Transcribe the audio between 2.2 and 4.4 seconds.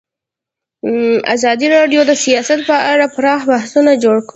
سیاست په اړه پراخ بحثونه جوړ کړي.